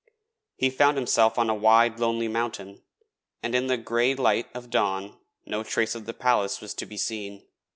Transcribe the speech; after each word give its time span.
He 0.57 0.71
found 0.71 0.97
himself 0.97 1.37
on 1.37 1.47
a 1.47 1.53
wide, 1.53 1.99
lonely 1.99 2.27
mountain, 2.27 2.81
and 3.43 3.53
in 3.53 3.67
the 3.67 3.77
grey 3.77 4.15
light 4.15 4.47
of 4.55 4.71
dawn 4.71 5.19
no 5.45 5.61
trace 5.61 5.93
of 5.93 6.07
the 6.07 6.13
palace 6.15 6.59
was 6.59 6.73
to 6.73 6.87
be 6.87 6.97
seen. 6.97 7.43